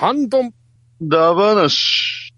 [0.00, 0.54] ハンドン。
[1.02, 2.32] ダバナシ。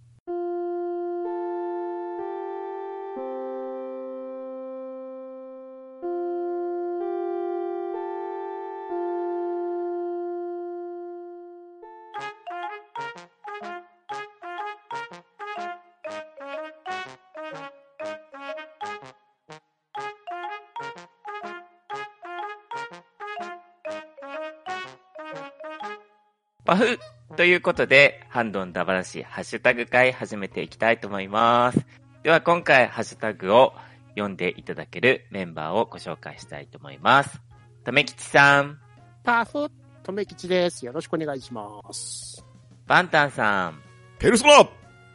[26.65, 26.99] パフ
[27.37, 31.81] ということで、ハンドンダバラシハッシュタグ会始めていきたいと思います。
[32.23, 33.73] では今回ハッシュタグを
[34.11, 37.41] 読んでいただけるメンバーをご紹介したいと思います。
[37.85, 38.79] とめきちさん、
[39.25, 39.71] パフ、
[40.03, 40.85] とめきちです。
[40.85, 42.45] よろしくお願いします。
[42.87, 43.81] バンタンさん、
[44.19, 44.69] ペルソナ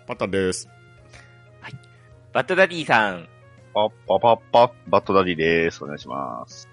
[0.08, 0.68] パタンです。
[2.34, 3.30] バットダディさん、
[3.76, 5.84] パッパパッパ、バットダディです。
[5.84, 6.68] お願いします。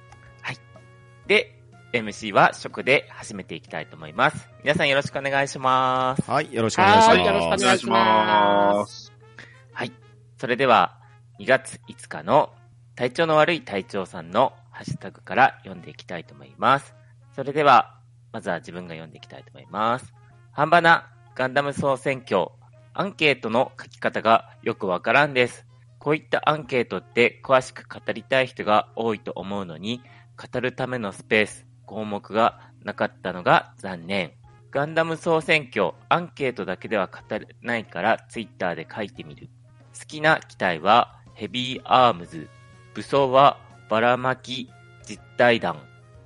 [1.26, 1.58] で、
[1.94, 4.48] MC は食で始めていきたいと思います。
[4.64, 6.28] 皆さんよろしくお願いします。
[6.28, 7.08] はい、よろしくお願いします。
[7.08, 9.12] はいよろしくお願いします。
[9.72, 9.92] はい。
[10.36, 10.98] それでは、
[11.38, 12.52] 2月5日の
[12.96, 16.96] 体調の悪い隊長さんのハッシュタグから読んでいきたいと思います。
[17.36, 18.00] それでは、
[18.32, 20.12] まずは自分が読んでいきたいと思います。
[20.50, 22.48] ハンバナガンダム総選挙、
[22.92, 25.64] アンケートの書き方がよくわからんです。
[26.00, 30.02] こういったアンケートって詳しく語りたい人が多いと思うのに、
[30.36, 34.32] 語るためのスペース、項目がなかったのが残念。
[34.70, 39.48] ガンダム総選挙、アンケートだけでは語れないからツイッターで書いてみる。
[39.98, 42.48] 好きな機体はヘビーアームズ。
[42.94, 44.68] 武装はばらまき
[45.06, 45.76] 実体弾。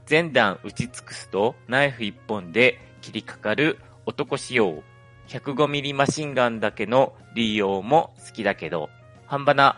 [0.07, 4.83] 全弾撃ち尽くすとナイフ一本で切りかかる男仕様。
[5.29, 8.89] 105ミリマシンガンだけの利用も好きだけど、
[9.27, 9.77] 半ばな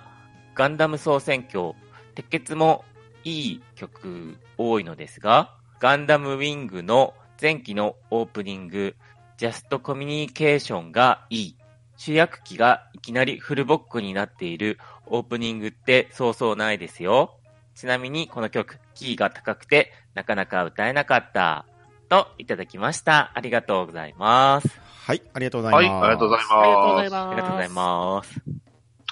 [0.55, 1.75] ガンダム総選挙、
[2.15, 2.85] 鉄血も
[3.25, 8.97] いい曲多いのですが、ガンダムウィングの前期のオープニング、
[9.39, 11.57] ジャストコミュニケーションがいい。
[11.97, 17.39] 主役機がいきなりフルボックになっているオープニングってそうそうないですよ。
[17.75, 21.65] ちなみにこの曲、キーが高くてなかなか歌えなかった。
[22.11, 23.33] といただきました。
[23.35, 24.69] ありがとうございます。
[25.07, 25.95] はい、ありがとうございます。
[25.95, 26.53] はい、ありがとうございます。
[26.53, 27.17] ありがとうございます。
[27.17, 28.43] ありがとうございます。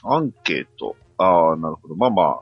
[0.05, 0.97] アンケート。
[1.17, 1.97] ああ、なるほど。
[1.97, 2.41] まあまあ、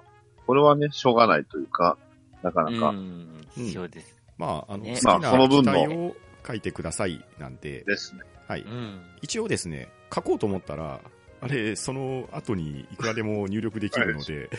[0.49, 1.97] これはね、しょうがないというか、
[2.43, 4.16] なかうなかん、そうです。
[4.39, 6.17] まあ、あの、ね好きまあその分のな機体を
[6.47, 8.23] 書いてくださいなんで、ですね。
[8.47, 8.63] はい。
[8.63, 9.01] うん。
[9.23, 11.01] 一応ですね、書こうと思ったら、
[11.41, 14.51] あれ、その後にいくらでも入力できるので、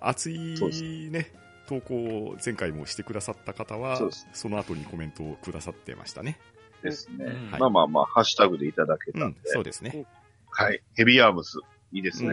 [0.00, 1.32] 熱いね、
[1.66, 6.38] 投稿を前回もしてくださった方はそうです、その後にコメントをくださってましたね。
[6.82, 7.24] ですね。
[7.24, 10.06] うんはいまあまあまあ、ハッシュタグでいただけたうんんで。、そうですね。
[10.50, 10.82] はい。
[10.94, 11.58] ヘビーアームス。
[11.92, 12.32] いいですね。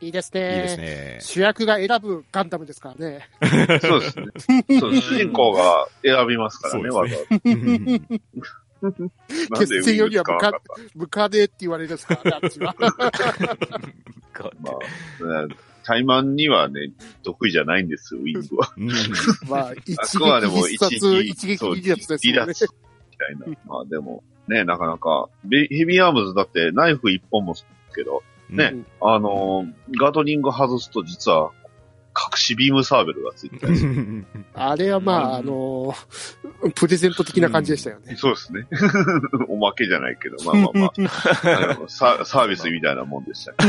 [0.00, 0.48] いいですいいね。
[0.62, 1.18] ですね。
[1.20, 3.28] 主役が選ぶガンダムですからね。
[3.80, 4.26] そうですね。
[4.80, 8.02] そう、 主人公が選びますからね、わざわうん
[9.52, 9.58] ざ。
[9.58, 10.60] 決戦よりはウィング使わなかっ
[10.94, 12.74] ムカデって言われるですからね、あっちは。
[12.78, 15.54] まあ、ね
[15.86, 16.90] タイマンにはね、
[17.22, 18.72] 得意じゃないんですよ、ウィングは。
[18.76, 18.88] うん
[19.48, 19.96] まあ、一撃
[20.68, 22.40] 必殺、一撃一撃技術ですよね。
[22.40, 22.66] 離脱
[23.12, 23.58] みたいな。
[23.66, 27.64] まあでも、ね、なかなか、ベヘビーアームズだってナイフ一本もす
[27.94, 31.52] けど、ねうんあのーガトリング外すと実は、
[32.16, 34.24] 隠しビームサーベルがついてたりする。
[34.54, 38.16] あれはまあ、あのープレゼント的な感じでしたよね。
[38.18, 38.66] そうですね。
[39.48, 43.66] おまけじゃないけど、まあまあまあ、あのササービスみたいなもんでしたけ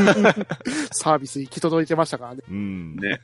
[0.91, 2.41] サービス行き届いてましたからね。
[2.49, 3.19] うんどね。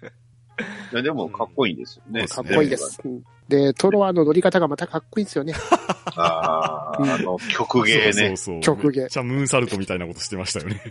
[0.91, 2.27] いやでも、かっこいいんですよね。
[2.27, 2.99] かっこいいです。
[3.03, 5.53] うんで、トロワの乗り方がまたかっこいいんですよね。
[6.15, 8.13] ああ、あの、曲芸ね。
[8.13, 10.81] そうそうそう曲芸めっちゃムーンサルトみたいなことしてましたよね。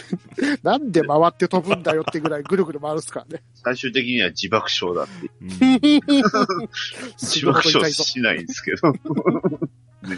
[0.62, 3.42] なんで回って飛ぶんだよってぐらいぐるぐる回るっすからね。
[3.54, 5.30] 最終的には自爆症だって。
[5.40, 5.48] うん
[7.20, 8.92] 自爆症しないんですけど。
[10.08, 10.16] ね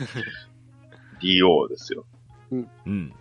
[1.21, 2.05] DO ですよ。
[2.53, 2.57] う
[2.91, 3.13] ん。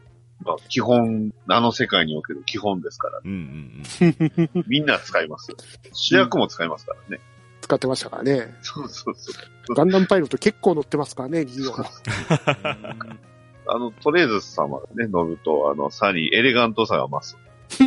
[0.44, 5.57] まあ、基本、あの世界における基本ですから、うんうんみんな使いますよ。
[5.94, 7.22] 主役も使いますからね。
[7.62, 8.56] 使ってましたからね。
[8.62, 9.31] そうそうそ
[9.69, 9.75] う。
[9.75, 11.85] ガンダムパイロット結構乗ってますからね、リオの。
[13.68, 17.37] あの、とりあえず様がね、乗ると、あの、さらにエレガントさが増す。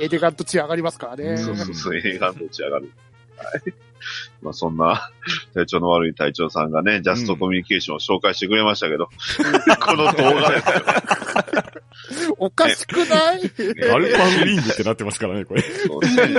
[0.00, 1.36] エレガント値上がりますからね。
[1.36, 2.90] そうそうそう、エレガント打ち上がる。
[3.38, 3.74] はい。
[4.42, 5.10] まあそんな、
[5.54, 9.08] 体調の悪い隊長さんがね、ジャストコミュニケーションを紹介してくれましたけど、
[9.80, 11.17] この動画ですよね。
[12.38, 13.40] おかしくない？
[13.76, 15.62] ガルパンウィングってなってますからね、これ。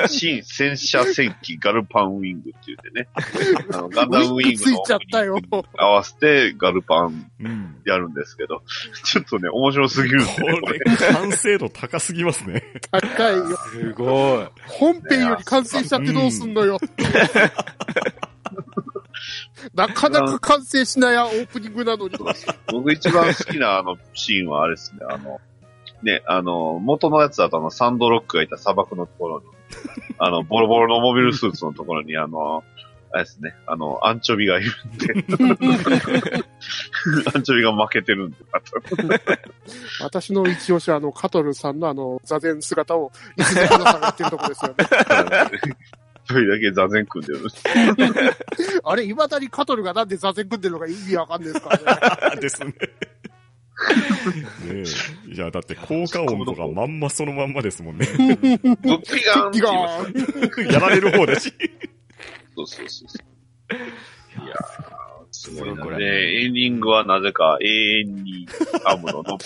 [0.07, 3.07] 新戦車戦機ガルパンウィングって言ってね、
[3.73, 5.39] あのガンダムウィングついのちゃったよ。
[5.77, 7.75] 合わせてガルパンうん。
[7.85, 8.61] やるんですけど、
[9.03, 10.79] ちょっとね、面白すぎるんでこね、これ。
[10.79, 12.63] れ、完成度高すぎますね。
[12.91, 13.57] 高いよ。
[13.71, 14.47] すごい。
[14.67, 16.79] 本編より完成しちゃってどうすんのよ。
[19.73, 22.15] なかなか完成しないオープニングなのに。
[22.71, 25.39] 僕一番好きなあのシーンはあれですね、あの、
[26.03, 29.45] ね、あの、元のやつだとあの、サンドロックがいた砂漠のところに、
[30.17, 32.63] あの、ボロボロのモビルスーツのところに、あの、
[33.11, 35.13] あれですね、あの、アンチョビがいるんで、
[37.33, 38.79] アンチョビが負けてるんで、あ と
[40.03, 44.75] 私の一押しは、あの、カトルさんのあの、座禅姿を、いつで花さんがやってるとこですよね。
[46.29, 47.41] 一人だけ座禅組んでる。
[48.83, 52.41] あれ、未だにカトルがなんで座禅組んでるのか意味わかんないですからね。
[52.41, 52.73] ですね。
[54.65, 54.83] ね
[55.29, 55.33] え。
[55.33, 58.05] いや、だって効果音とかまんまそのまんまですもんね。
[58.05, 60.71] ブッピガーンってピ言いまガすーン。
[60.73, 61.53] やられる方だし。
[62.55, 63.17] そうそうそうそ
[64.41, 64.45] う。
[64.45, 64.59] いやー、
[65.31, 65.85] すごいな。
[65.97, 68.47] で、エンディングはなぜか永遠に
[68.85, 69.37] アムロの、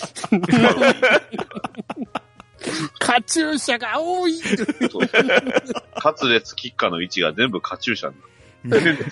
[2.98, 5.08] カチューシャが多いそう
[5.96, 8.12] カツレツキッカの位置が全部カチューシャ
[8.64, 8.96] になる。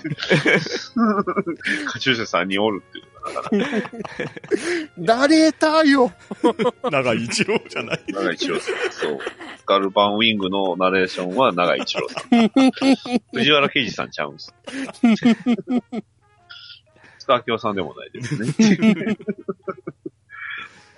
[1.86, 3.04] カチューシャ3人おるっていう。
[4.96, 6.12] ナレーターよ。
[6.90, 8.00] 長井一郎じゃない？
[8.08, 8.74] 長井一郎さん。
[8.90, 9.18] そう。
[9.58, 12.48] スカルパンウィングのナレーションは長井一郎さん。
[13.32, 14.52] 藤原啓治さんちゃうんす。
[17.18, 18.46] スカーキョさんでもないですね。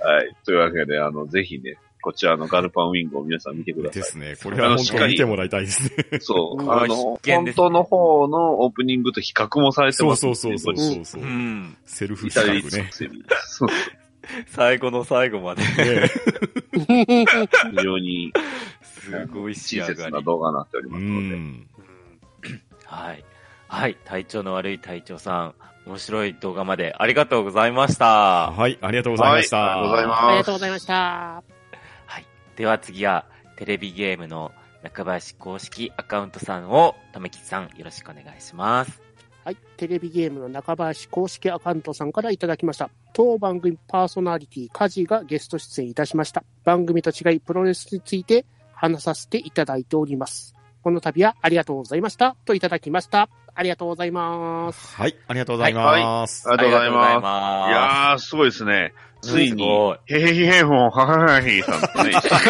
[0.03, 0.35] はい。
[0.45, 4.03] というわけで、あの、ぜひね、こちらのガルパンウィングを皆さん見てください。
[4.03, 4.37] ですね。
[4.43, 6.19] これは本当に見てもらいたいですね。
[6.21, 6.63] そう。
[6.63, 7.19] うんあの、本
[7.57, 11.25] 当の方のオープニングと比較もされてそうます、そうそうそうそうそうう。
[11.25, 11.79] ん。
[11.87, 12.91] セルフ比較ね。
[14.49, 15.63] 最後の最後まで。
[15.63, 16.11] ね
[16.77, 18.35] 非常に
[18.83, 20.21] すごい仕親切な。
[20.21, 21.37] 動画になっておりうますので。
[21.37, 21.67] ん。
[22.85, 23.25] はい。
[23.69, 23.97] はい。
[24.05, 25.55] 体調の悪い隊長さん、
[25.87, 28.51] 面白い動画までありがとうございました。
[28.51, 29.57] はい、ありがとうございました。
[29.57, 31.54] はいありがとうございますありがとうございました。
[32.57, 34.53] では次は、テレビゲームの
[34.83, 39.03] 中林公式アカウントさんを、とめきさん、よろしくお願いします。
[39.45, 39.57] はい。
[39.77, 42.91] テレビゲームの中林公式アカウントさんからいただきました。
[43.13, 46.45] 当番組パーソナリティ、カジがゲスト出演いたしました。
[46.65, 50.55] 番組と違い、プロレスについて話させていただいております。
[50.85, 52.37] この度はありがとうございました。
[52.45, 53.31] といただきました。
[53.55, 54.95] ありがとうございます。
[54.97, 56.47] はい、ありがとうございます。
[56.47, 57.17] ありがとうございます。
[57.17, 58.93] いますやー、すごいですね。
[59.23, 59.65] ついに
[60.05, 62.43] へへへへほん、はははへさんとね、一緒に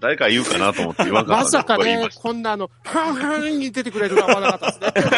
[0.00, 5.16] 誰か言うかなと思って言わんかったまさかねこんなあの、はんはんに出てくれるとは思わなかったですね。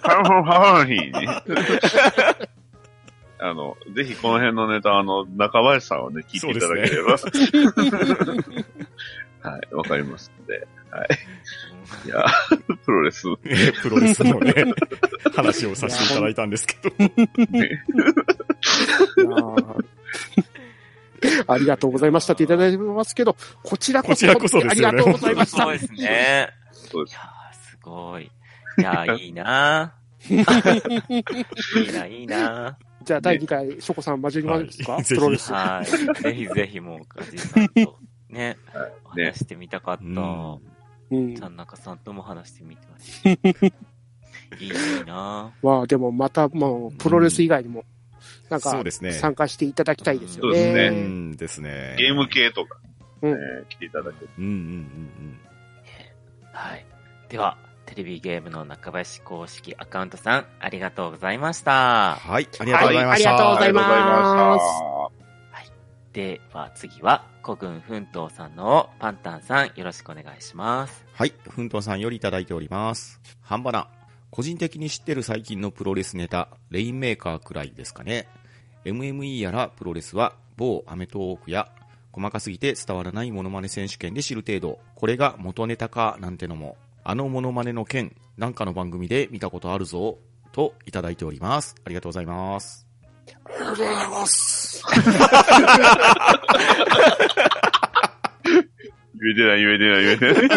[0.00, 0.08] た。
[0.08, 1.10] ははははへね。
[3.42, 7.16] あの、ぜひこの辺のネタ、あの、中林さんをね、聞いていただければ。
[9.42, 10.66] はい、わかりますので。
[10.90, 11.08] はい。
[12.06, 12.24] いや、
[12.84, 13.36] プロレス、ね
[13.82, 14.52] プロレスのね、
[15.34, 16.92] 話をさせていただいたんですけど。
[21.46, 25.72] ありがとうございましたっていただいてますけど、こちらこそ、こちらこそですよねありがとうございましたそう。
[25.72, 26.48] ですね。
[26.72, 27.14] そうです。
[27.14, 28.24] いやー、すごい。
[28.24, 35.52] いやー、いいなーいいな、いいなじゃあ、第2回、ショコさん交じりますか、はいプロレス。
[35.52, 35.86] はい。
[36.22, 37.98] ぜひぜひもう、カジさんと、
[38.30, 38.56] ね、
[39.04, 40.02] おね話してみたかった。
[40.02, 40.60] うん
[41.10, 41.34] うん。
[41.34, 43.30] 田中さんとも話してみてました。
[44.58, 47.84] いいなまあ、でもまた、もう、プロレス以外にも、
[48.48, 49.12] なんかそう、ですね。
[49.12, 50.90] 参加していただきたいですよそうですね。
[50.90, 51.96] ねうんですね。
[51.98, 52.78] ゲーム系とか、
[53.22, 54.30] うんえー来ていただける。
[54.38, 55.40] うんうんうん
[56.52, 56.86] はい。
[57.28, 57.56] では、
[57.86, 61.64] テレビゲームの中林公式アカウントさん、ありがとうございましうん。
[61.64, 62.16] た。
[62.16, 63.34] はい、ありがとうございました。
[63.34, 64.99] はいありがとうございますありがとうございました。
[66.12, 71.04] では次は、古軍奮闘さんのパンタンさん、よろしくお願いします。
[71.12, 73.20] はい、ふんとんさんよりいただいております。
[73.42, 73.88] 半ばな。
[74.30, 78.28] 個人的に知ってる最近のプロレスネタ、レインメーカーくらいですかね。
[78.84, 81.70] MME やらプロレスは、某アメトーークや、
[82.12, 90.18] 細かすぎて伝わらないモノマネ選手権で知る程度、これが元ネタかなんてのも、あのモノマネの件、なんかの番組で見たことあるぞ、
[90.50, 91.76] といただいております。
[91.84, 92.89] ありがとうございます。
[93.70, 94.82] ありがとうございます。
[99.20, 100.48] 言えてない、言えてない、言えてない。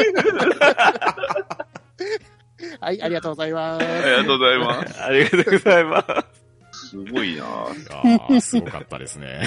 [2.80, 3.86] はい、ありがとうございます。
[3.86, 5.02] ありがとうございます。
[5.04, 6.06] ありがとうございま
[6.72, 6.90] す。
[6.90, 9.44] すごいなあー、すごかったですね。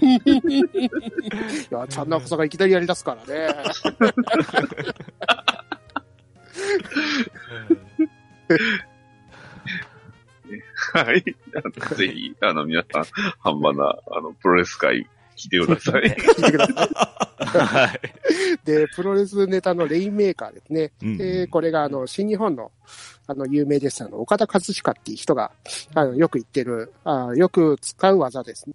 [0.00, 3.48] いや、ちゃんなこさんがいきなりやり出すからね。
[10.92, 11.24] はい。
[11.56, 13.04] あ のぜひ、あの、皆さん、
[13.40, 15.06] 半ばな、あの、プロレス界、
[15.36, 16.02] 来てください。
[16.02, 18.00] 聞いてくださはい。
[18.54, 18.66] い。
[18.66, 20.92] で、プロレスネタのレインメーカーですね。
[21.02, 22.70] うんで、これがあの、新日本の、
[23.26, 24.04] あの、有名です。
[24.04, 25.52] あの、岡田和親っていう人が、
[25.94, 28.74] あの、よく言ってる、あよく使う技ですね。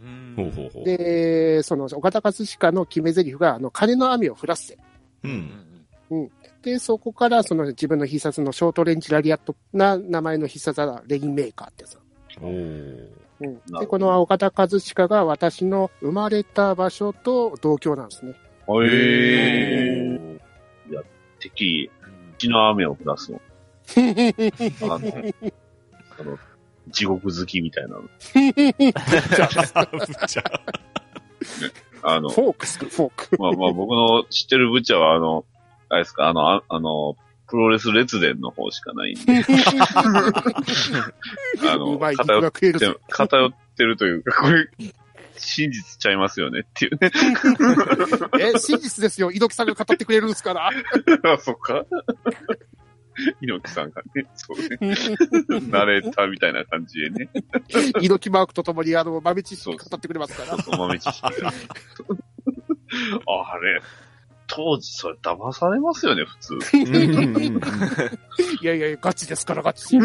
[0.00, 0.84] うんほうほうほう。
[0.84, 4.74] で、その、岡田和親の決め台詞が、あの、金の網を降らせ。
[4.74, 4.78] う。
[5.24, 5.68] うん
[6.10, 6.30] ん
[6.68, 11.98] で、そこからその自分の必殺のショートレンジラリアットな名前の必殺はレインメーカーってやつ。
[12.42, 13.08] おー
[13.40, 18.34] うん、で、この岡田和親が私の生まれた場所と同郷なんですね。
[18.84, 20.18] え
[20.92, 20.98] え
[21.40, 21.90] 敵、
[22.36, 23.40] 血の雨を降らすの。
[23.96, 25.12] あの、
[26.18, 26.38] あの、
[26.88, 28.02] 地獄好きみたいなの。
[28.02, 28.92] ぶっ
[30.26, 30.42] ちゃ
[32.02, 33.36] あの、フォークする、フォーク。
[33.38, 35.44] まあまあ僕の知ってるブチャはあの、
[35.90, 37.16] あれですか、あの、ああの、
[37.48, 39.42] プロレス列伝の方しかないんで、
[41.66, 44.68] あの、偏っが食える偏ってるというか、これ、
[45.38, 47.10] 真実ちゃいますよねっていうね。
[48.54, 49.30] え、真実ですよ。
[49.30, 50.68] 猪木さんが語ってくれるんですから。
[51.24, 51.86] あ、そっか。
[53.40, 54.78] 猪木さんがね、そうね、
[55.70, 57.30] ナレーターみたいな感じでね、
[58.00, 60.56] 猪木マークとともに、あの、豆知識語ってくれますから。
[60.68, 61.52] お豆知識が。
[63.26, 63.82] あれ、
[64.48, 66.58] 当時それ騙されますよね、普通。
[68.60, 69.96] いやいや、ガチですから、ガチ。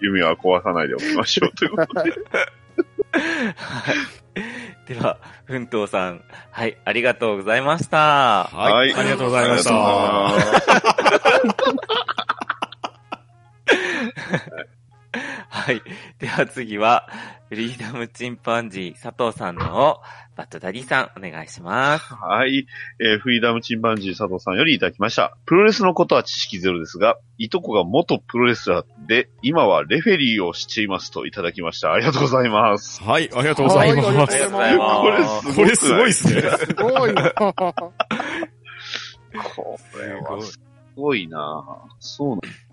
[0.00, 2.10] 夢は壊さないでおきましょうということで。
[2.10, 2.14] は
[3.92, 3.94] い。
[4.86, 8.44] では、奮闘さん、はい、ありがとうございました。
[8.44, 8.92] はい。
[8.94, 9.72] ありがとうございました。
[15.48, 15.82] はい。
[16.18, 17.08] では次は、
[17.48, 20.00] フリーダムチンパンジー佐藤さんの
[20.36, 22.12] バッドダディさん、お願いします。
[22.14, 22.66] はい。
[23.00, 25.34] えーフリーダムチンパンジー佐藤さんよりいただきました。
[25.46, 31.90] プロレスのことは知識ゼロですが、いとこが元プロレスラーで、今はレフェリーをしていますといただきました。
[31.92, 33.02] ありがとうございます。
[33.02, 34.18] はい、ありがとうございはいますあり。
[34.18, 35.02] がとうございま
[35.42, 36.42] すこれすごいこれすごいっすね。
[36.42, 37.30] すごいな。
[37.32, 37.54] こ
[39.98, 40.60] れはす
[40.96, 42.66] ごいなぁそうなんです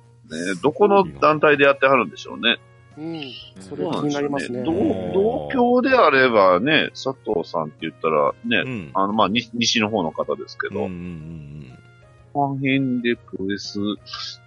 [0.56, 0.62] ね。
[0.62, 2.58] どこの団体でやってはるんでしょうね。
[2.98, 3.22] うん。
[3.60, 4.64] それ気そうなんでになりますね。
[4.64, 4.74] 同
[5.14, 8.92] 同郷であればね、佐藤さんって言ったらね、うん。
[8.94, 11.80] あの、まあ、西西の方の方ですけど、うんうんうん
[12.34, 13.78] この辺でプロレス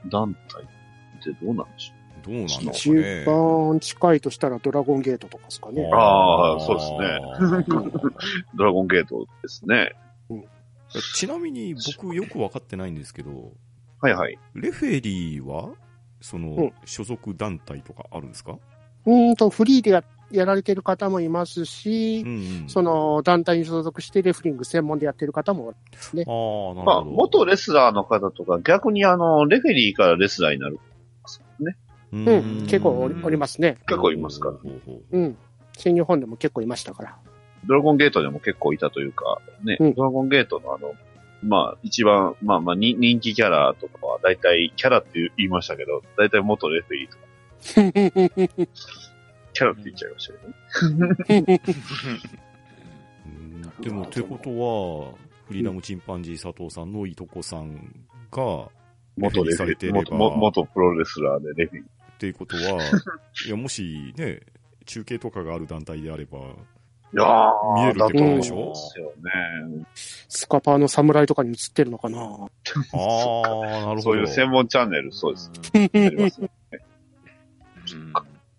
[0.08, 2.18] 団体ってどうなんでしょう？
[2.18, 2.22] ん。
[2.22, 3.24] どうなんですか一ね。
[3.24, 5.88] 番近いとしたらドラゴンゲートとかですかね。
[5.94, 7.64] あーそうですねね。
[7.68, 8.12] う。
[8.58, 9.92] ドラゴンゲートですね。
[11.14, 13.52] ちなみに僕よくわかってないんですけど、
[14.00, 14.36] はいはい。
[14.54, 15.70] レフェリーは、
[16.26, 18.58] その、うん所属団体とかあるんですか？
[19.06, 20.02] うーんと、フリーでや
[20.32, 22.68] やられてる方もいますしうん、うん。
[22.68, 26.24] その団体に所属してレフリング専門でやってる方もですね。
[26.26, 27.10] ああ、なるまあ、ほど。
[27.12, 30.80] 元レスラーの方とか、逆にあの、レフェリーからレスラーになる。
[32.12, 33.78] ううん、結構おりますね。
[33.86, 34.54] 結構いますから
[35.12, 35.36] うん。
[35.76, 37.16] 新日本でも結構いましたから。
[37.66, 40.92] ドラゴンゲートでも結構いたというか、ね、うんドラゴンゲートのあの、
[41.46, 48.66] まあ、一番、まあまあ、に人気キャラとかは、だいたい、キャラって言いましたけど、だいたい元レフェリーとか、
[49.52, 50.34] キャラって言っちゃいました
[51.28, 51.60] けどね。
[53.26, 55.14] うんでも、ってことは、
[55.46, 58.68] フリーダムチンパンジー佐藤さんのいとこさんが、
[59.16, 61.84] 元レフェリー、されてれば元も元プロレスラーでレフェリー。
[61.84, 62.62] っていうことは、
[63.46, 64.40] いや、もしね、
[64.86, 66.38] 中継とかがある団体であれば、
[67.14, 68.68] いやー見えるってことでしょ？
[68.68, 69.86] ですよね。
[70.28, 72.18] スカパーの侍とかに映ってるのかな？
[72.18, 72.48] ああ、なる
[73.86, 74.02] ほど。
[74.02, 75.50] そういう専門チャンネル、そうです。
[75.74, 76.50] ありますよ
[77.92, 78.12] うん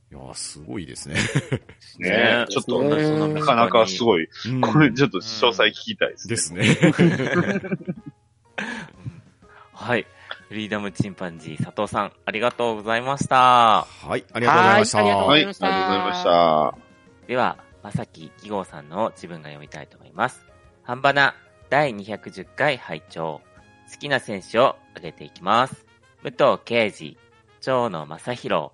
[0.09, 1.15] いや、すごいですね。
[1.99, 4.29] ねねちょっと、ななかなかすごい。
[4.47, 6.63] うんこれちょっと詳細聞きたいですね。
[6.63, 7.61] ですね。
[9.73, 10.07] はい。
[10.47, 13.85] フリーダムチンパンジー佐藤さん、ありがとうございました。
[13.85, 14.97] はい、ありがとうございました。
[14.97, 17.27] はいありがとうごはい、ありがとうございましたざいました。
[17.27, 20.45] では、まさき義号さんの自分が読みたいと思います。
[20.83, 21.35] 半ばな
[21.69, 23.39] 第210回拝聴
[23.89, 25.85] 好きな選手を挙げていきます。
[26.21, 27.17] 武藤敬司、
[27.61, 28.71] 長野正宏、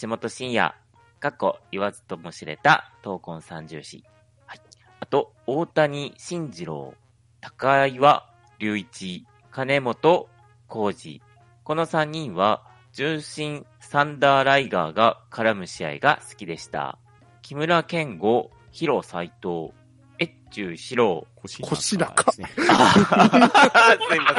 [0.00, 0.74] 橋本真也、
[1.20, 4.04] 過去言わずとも知れた闘魂三重士。
[4.46, 4.60] はい。
[5.00, 6.94] あと、大谷慎次郎、
[7.42, 8.24] 高岩
[8.58, 10.28] 隆一、金本
[10.66, 11.20] 浩二。
[11.62, 16.98] この3人は、重心サンダーライガーが絡む試合が好きでした。
[17.46, 19.72] 木村健吾、広斎藤、
[20.18, 21.28] 越中四郎。
[21.36, 22.50] 腰腰高ですね。
[22.68, 24.34] あーすいま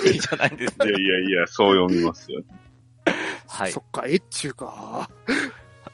[0.00, 0.14] せん。
[0.14, 0.92] いいじゃないですいやね。
[0.92, 2.40] いやいや、そう読みますよ。
[3.46, 3.80] はいそ。
[3.80, 5.10] っか、えっちゅうか。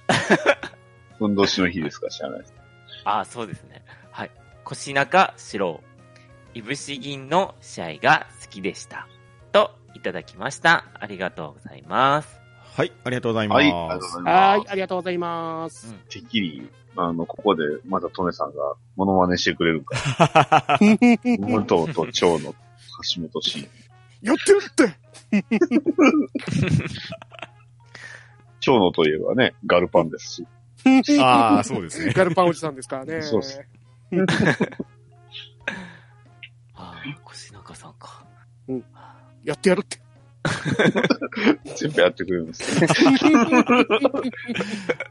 [1.19, 2.55] 運動しの日ですか知らないです。
[3.03, 3.85] あーそうですね。
[4.13, 4.31] はい。
[4.63, 5.83] 腰中四郎、
[6.55, 9.09] いぶし銀の試合が好きでした。
[9.51, 10.85] と、いただきました。
[10.95, 12.44] ありがとうございます。
[12.77, 13.59] はい、ありがとうございます。
[13.59, 15.87] はい、ありがとうございはいま、ありがとうござざいます。
[15.87, 15.99] うんす。
[16.09, 18.55] てっきり、あの、ここで、またトメさんが
[18.97, 20.97] モノマネしてくれるから、 武
[21.61, 22.53] 藤と長野、橋
[23.21, 23.69] 本慎。
[24.23, 24.93] やってるって
[28.59, 30.49] 長野といえばね、ガルパンですし。
[31.21, 32.13] ああ、そうですね。
[32.13, 33.23] ガルパンおじさんですからね。
[33.23, 33.65] そうっす
[37.23, 38.27] 腰中さんか。
[39.45, 40.03] やってやるって。
[41.77, 42.87] 全部やってくれるんですね。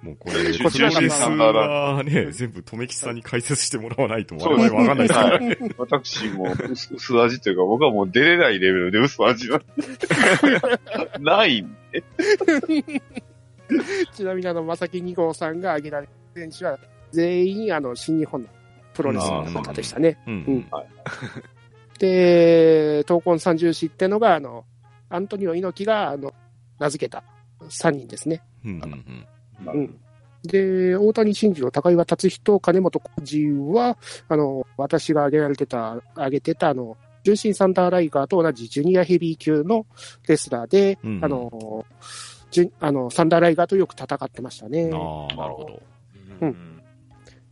[0.03, 5.57] もうこれ、こちらはね、全部、とめきさんに解説してもらわないと我々わかんないですからね。
[5.77, 9.65] 私も薄薄味というか、僕はもう出れないレベルで薄味なんで。
[11.19, 12.03] ないんで。
[14.13, 16.77] ちなみにあの、まさき2号さんが挙げられる選手は、
[17.11, 18.49] 全員あの、新日本の
[18.93, 20.19] プロレスの方でしたね。
[20.27, 20.67] うんうん
[21.99, 24.65] で、闘魂三重士ってのが、あの、
[25.13, 26.33] アントニオ猪木が、あの、
[26.79, 27.23] 名付けた
[27.61, 28.41] 3人ですね。
[28.65, 29.25] うんうん
[29.73, 29.99] うん。
[30.43, 39.85] で、大谷慎次郎、高岩達人、金本浩二は、あの、私が挙げられてた、挙げてた、あの、純真サンダーライガーと同じジュニアヘビー級の
[40.27, 41.85] レスラーで、うんあの、
[42.51, 44.89] ジュあの、サンダーライガーとよく戦ってましたね。
[44.93, 45.81] ああ、なるほど。
[46.41, 46.81] ううんん。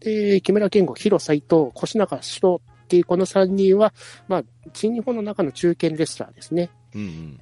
[0.02, 3.94] で、木村健吾、広斎藤、越中城っていうこの3人は、
[4.28, 6.70] まあ、新日本の中の中堅レスラーですね。
[6.94, 7.40] うんうん。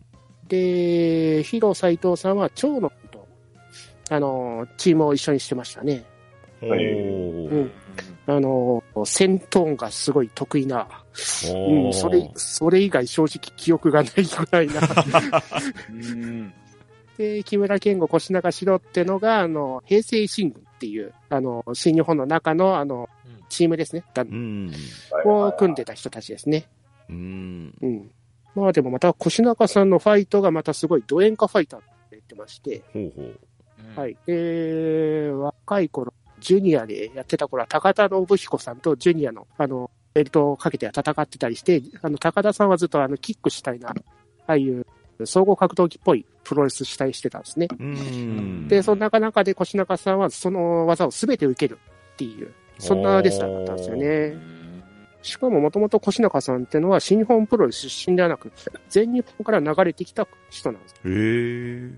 [0.49, 3.27] で、広斎藤さんは長野と、
[4.09, 6.03] あの、チームを一緒にしてましたね。
[6.61, 7.71] うん
[8.25, 10.87] あの、戦闘がすごい得意な、
[11.51, 14.81] うん、それ、それ以外正直記憶がないぐらいな。
[15.89, 16.53] うん。
[17.17, 23.09] で、木村健吾、越中城ってのが、あの、平成新軍っていう、あの、新日本の中の、あの、
[23.49, 24.03] チームですね。
[24.13, 24.71] がうん。
[25.25, 26.67] を組んでた人たちですね。
[27.09, 27.73] うん。
[27.81, 28.11] うん。
[28.55, 33.39] まあでもまた、越中さんのファイトがまたすごいド演歌ファイターって言ってまして、ほうほう。
[33.99, 34.17] はい。
[34.25, 43.93] で、若い頃、ジュニアでやってた頃は、高田信彦さんとジュニアの、あの、ベルトをかけて戦ってたりして、あの、高田さんはずっとあの、キックしたいな、あ
[44.47, 44.85] あいう、
[45.25, 47.67] 総合格闘技っぽいプロレスしたいしてたんですね。
[47.77, 48.67] うん。
[48.67, 51.77] で、その中々で越中さんはその技を全て受ける
[52.13, 54.58] っていう、そんなレスラーだったんですよね。
[55.21, 58.51] しかももともと越中さんってのは新日本プロレス出身ではなく、
[58.89, 60.95] 全日本から流れてきた人なんです。
[60.95, 61.91] へえ。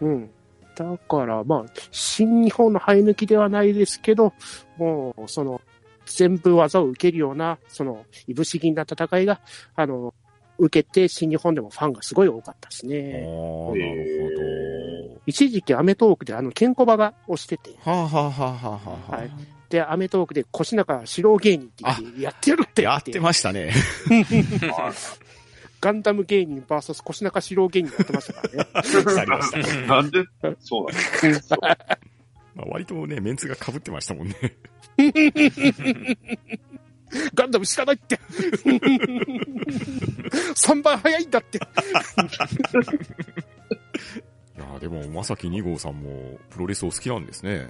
[0.00, 0.30] うん。
[0.74, 4.32] だから、まあ、新日本の生え抜きではないですけど、
[4.78, 5.60] もう、その、
[6.06, 9.40] 全部技を受けるような、その、いぶし銀な戦いが、
[9.76, 10.14] あの、
[10.58, 13.10] 受けて、新日本でもファンがすごい多かったですああ、ね。
[13.10, 17.96] なる一時期アメトーークであの、ケンコバが押してて、ほど。
[17.98, 19.30] はあ、はあはあはあはあ、はい
[19.72, 23.72] で、アメトーークで腰中四郎芸人って言って、やってやるってやってましたね。
[25.80, 28.68] ガンダム芸人 VS 腰中四郎芸人やってましたからね。
[28.74, 29.86] ありました。
[29.86, 30.24] なんで、
[30.60, 31.54] そうなんです
[32.54, 34.36] まあ、割とね、メンツが被ってましたもんね。
[37.32, 38.20] ガンダム知らないって。
[40.54, 41.56] 3番早いんだって。
[44.54, 47.68] いやでも、まさき2号さんも、プロレスお好きなんですね。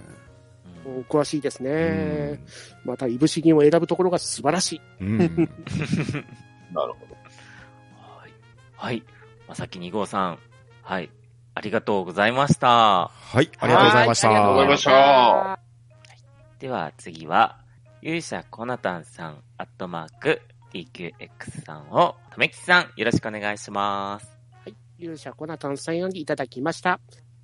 [0.85, 2.39] お詳しいですうねん。。
[2.85, 4.81] また、いぶし銀を選ぶところが素晴らしい。
[5.01, 5.19] うん。
[6.73, 7.17] なるほど。
[8.01, 8.33] はい。
[8.77, 9.03] はい。
[9.49, 10.39] まさき2号さん。
[10.83, 11.11] はい。
[11.55, 13.09] ありがとうございました。
[13.09, 14.31] はい、ありがとうございました。
[14.31, 15.63] はありがとうございました。
[16.59, 17.59] では次は、
[18.01, 20.41] 勇者コナタンさん、アットマーク、
[20.73, 24.39] DQX さんを、とめきさん、よろしくお願いします。
[24.65, 24.75] はい。
[24.99, 27.01] 勇者コナタンさんよりいただきました。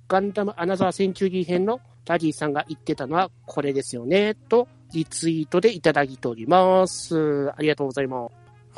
[0.09, 7.51] ガンダムアナザーセンチュリー編のダディさんが言ってたのはこれですよね、とリツイートでいただいております。
[7.51, 8.27] ありがとうございま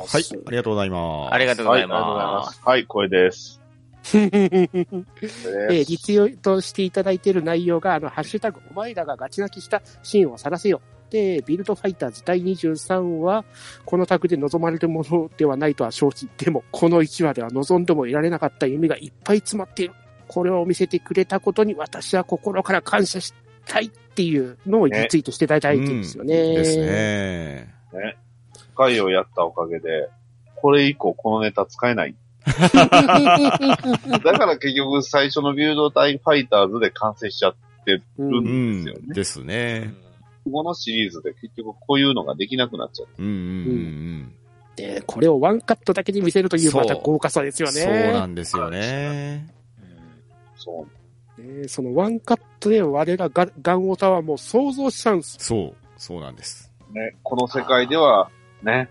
[0.06, 0.14] す。
[0.14, 1.34] はい、ありがとうございます。
[1.34, 2.42] ありがとうございま。
[2.42, 2.62] ますす。
[2.62, 3.62] はい、これです。
[4.12, 10.82] えーリツイートしていただいている内容が、あの、ハッシュタグ、お前らがガチ泣きしたシーンを晒せよ。
[11.08, 13.44] で、ビルドファイターズ第23話、
[13.86, 16.28] このタグで望まれるものではないとは承知。
[16.36, 19.94] でも、この1話では望んでも得られなかった夢がいっぱい詰まっている。
[20.32, 23.34] これを見せてくれたことに私は心から感謝し
[23.66, 26.34] たいっていうのをリツイートしていただいてるんですよね。
[26.54, 27.68] ですね。
[28.74, 30.08] 回をやったおかげで、
[30.56, 32.14] これ以降このネタ使えない。
[32.46, 39.14] だから結局最初のビルド対ファイターズで完成しちゃって、ううんんですよね。
[39.14, 39.94] ですね。
[40.50, 43.08] このシリーズで結局こういうのができなくなっちゃう。
[43.18, 44.32] うんうんうん
[44.74, 47.68] で、これをワンカットだけで見せるというまた豪華さですうん。
[47.68, 47.80] よね。
[47.82, 49.61] そうなんですよね。
[50.62, 50.86] そ
[51.38, 51.42] う。
[51.42, 55.36] ねそのワンカットで我らガガンオタはもう想像しちゃうんです。
[55.40, 56.70] そう、そうなんです。
[56.92, 58.30] ね、この世界では、
[58.62, 58.88] ね、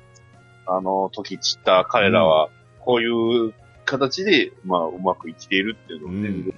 [0.65, 3.07] あの、時散った彼らは、こうい
[3.49, 3.53] う
[3.85, 6.53] 形で、まあ、うまく生きているっていうのをね、うん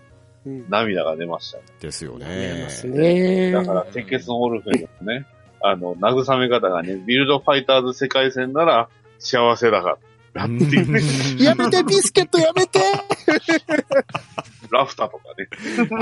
[0.46, 0.66] うん。
[0.70, 1.64] 涙が出ましたね。
[1.80, 2.70] ですよねま。
[2.70, 3.52] すね。
[3.52, 5.26] だから、鉄血のオルフェンのね、
[5.62, 9.98] あの、慰め方がね、ビルドファイターズ世界戦なら幸せだか
[10.34, 10.46] ら。
[10.46, 11.00] うんっていうね、
[11.44, 12.80] やめて、ビスケットやめて
[14.74, 15.48] ラフターとかね。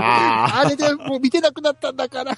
[0.01, 0.59] ああ。
[0.65, 2.31] あれでもう見てなくなったんだから。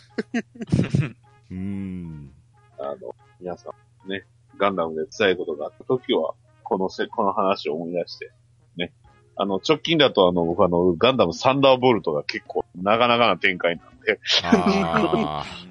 [1.50, 2.32] うん。
[2.80, 3.69] あの、皆さ
[4.06, 4.26] んね、
[4.58, 8.32] ガンダムで辛いことがあった時は、このせ、この話を思い出して。
[8.76, 8.91] ね。
[9.36, 15.46] あの、直近だとあの、僕あの、ガンダムサンダーボルトが結構、なかなかな展開なんで、あ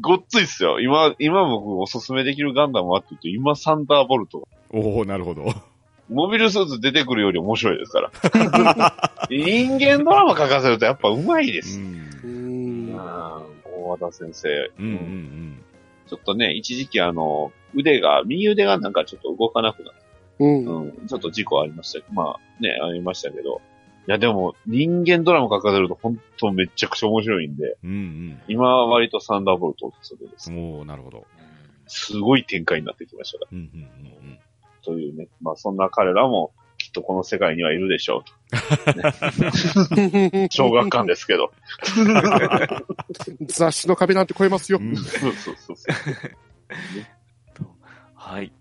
[0.00, 0.80] ごっついっすよ。
[0.80, 4.48] 今、今僕おすすめできるガンダムはって言うと、今サンダーボルト。
[4.72, 5.52] ーおおなるほど。
[6.08, 9.12] モビルスーツ出てくるより面白いですから。
[9.30, 11.78] 人間ドラマ書かせるとやっぱ上手いです。
[11.78, 12.10] うん。
[12.24, 12.96] うん。
[12.96, 14.70] 大和田先生。
[14.78, 15.64] うんうんうん。
[16.08, 20.00] ちょっとね、一時期あの、腕が、右腕がなんかちょっと動かなくなって、
[20.40, 20.66] うん。
[20.66, 23.60] うん、ちょっと事故ありましたまあね、ありましたけど。
[24.08, 30.54] いやでも、人間ドラマ書かせると本当めちゃくちゃ面白いんで、うん今は割とサンダーボルトおすすめですう。
[30.54, 30.58] ん。
[30.58, 31.26] おおなるほど。
[31.86, 33.50] すごい展開になってきましたから。
[33.52, 34.38] うんうんうん
[34.82, 36.59] というね、まあそんな彼らもき
[36.90, 38.32] っとこの世界にはいるでしょうと。
[40.50, 41.52] 小学館ですけど。
[43.46, 44.78] 雑誌の壁なんて超えますよ。
[44.78, 44.84] そ
[45.28, 45.94] うそうそうそう。
[48.14, 48.52] はい。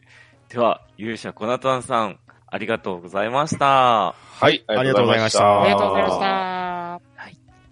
[0.50, 4.16] では、勇者コナタンさん、ありがとうございました。
[4.16, 7.02] はい、ありがとうございましたありがとうございました。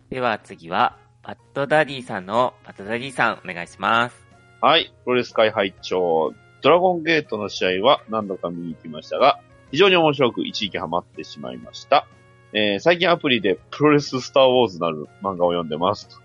[0.10, 4.28] では次は、バッドダディさんのバッドダディさん、お願いします。
[4.62, 9.40] はい、プロレス界拝聴ドラゴンゲートの試合は何度か見に行きましたが、
[9.72, 12.08] 非常に面白く一時期ハマってしまいました。
[12.54, 16.08] えー、最近アプリでプロレススターウォーズなる漫画を読んでます。
[16.08, 16.16] と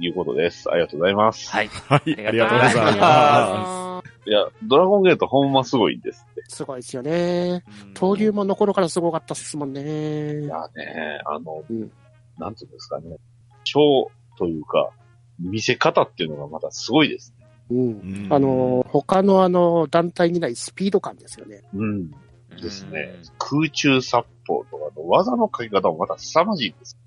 [0.00, 0.70] いうことです。
[0.70, 1.50] ありがとうございます。
[1.50, 1.68] はい。
[1.68, 6.42] はい、あありがとうございますいや、ドラゴンゲートほんますごいんですって。
[6.48, 7.64] すごいですよね。
[7.94, 10.46] 登竜門の頃からすごかったっすもんいね。
[10.46, 11.90] やね、あの、うん
[12.38, 13.16] なんていうんですかね。
[13.64, 14.90] ショーというか、
[15.38, 17.46] 見せ方っていうのがまたすごいですね。
[17.70, 17.78] うん。
[17.78, 21.62] うんあの、他のあの、団体にないスピード感ですよね。
[21.74, 22.10] うん。
[22.60, 23.14] ですね。
[23.38, 26.98] 空中殺法とかの技の書き方もまた凄まじいです。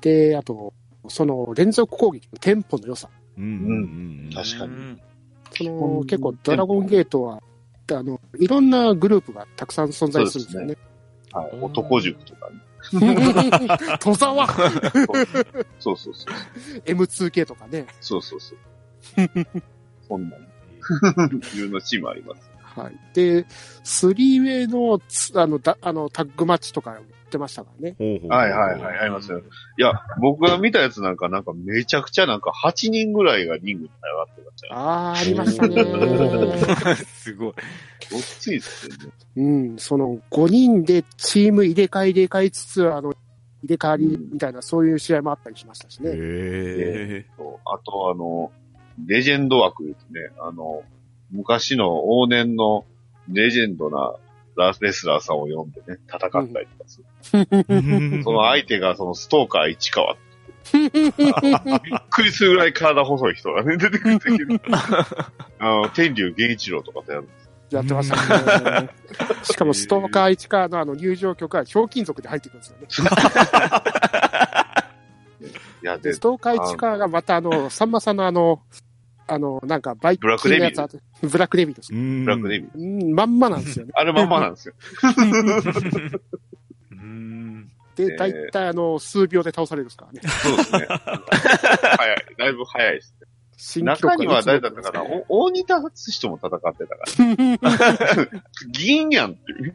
[0.00, 0.72] で、あと、
[1.08, 3.08] その連続攻撃のテンポの良さ。
[3.36, 4.30] うんうんうん。
[4.34, 5.00] 確かに
[5.56, 7.42] その結構ドラゴンゲートは、
[7.92, 10.76] あの、いろんなグループがたくさん存在するんですよね。
[11.32, 11.50] はい。
[11.52, 12.60] うん男塾とかね。
[13.98, 14.46] 戸沢
[15.78, 16.82] そうそうそう。
[16.84, 17.86] !M2K とかね。
[18.00, 18.58] そうそうそう。
[20.06, 20.44] そんなに。
[21.58, 22.53] いろんなチームあります。
[22.74, 22.98] はい。
[23.14, 23.46] で、
[23.82, 27.94] スリーウェイのつ、あの、だあの、タッグマッチとかやってましたからね。
[27.98, 29.38] ほうほうはいはいはい、ありますよ。
[29.38, 29.42] い
[29.82, 34.72] や、僕が見たやつなんか、なんかめちゃくちゃなんか8人ぐらいがリングに上がってましたよ。
[34.74, 36.94] あー、ありましたね。
[37.06, 37.54] すごい。
[38.10, 39.12] ごっついですよね。
[39.36, 39.42] う
[39.74, 46.10] ん、その5人でチーム入れ替え入れ替えつつ、あの、入れ替わりみたいな、そういう試合もあったりしましたしね。
[46.10, 47.26] へえ。
[47.36, 48.52] そうあと、あの、
[49.06, 50.20] レジェンド枠ですね。
[50.38, 50.82] あの、
[51.34, 52.84] 昔の往年の
[53.28, 54.14] レジェンドな
[54.56, 58.22] ラレスラーさんを呼んでね、戦ったりとかする。
[58.22, 60.16] その相手がそのストーカー市川。
[60.72, 60.92] びっ
[62.08, 64.60] くりするぐらい体細い人がね、出てくるんだけど。
[65.58, 67.50] あの、天竜源一郎とかとやるんです。
[67.70, 68.90] やってましたね。
[69.42, 72.86] しかもストーカー市川のあの入場曲はひょうきん族で入ってくるんですよね。
[75.82, 78.62] いや、で、でス、トーカー市川がまたあの、さんまさんのあの、
[79.26, 81.92] あの、なんかバイクブラックデビルのやつあってブラックデビルです。
[81.92, 82.70] ブブラックデビル。
[82.74, 83.92] うん、まんまなんですよね。
[83.94, 84.74] あれまんまなんですよ。
[86.92, 87.70] うん。
[87.96, 90.20] で、えーだいたいあの、数秒で倒されるんですからね。
[90.22, 90.86] そうですね。
[90.88, 92.16] 早い。
[92.38, 93.14] だいぶ早いです。
[93.56, 95.04] 新記録中には誰だったかな？
[95.28, 98.26] お大仁田敦人も戦ってたから。
[98.72, 99.74] 銀やんっていう。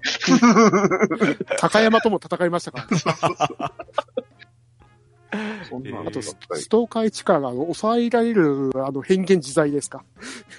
[1.57, 2.97] 高山とも戦いましたからね。
[2.99, 4.18] そんなのばっ
[5.31, 10.03] あと、スかりストーカー市川が抑えられる、あの、変幻自在ですか？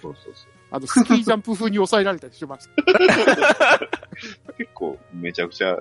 [0.00, 0.52] そうそうそう。
[0.72, 3.80] あの、スキージャンプ風に抑えられたりしました。
[4.56, 5.76] 結構めちゃくちゃ。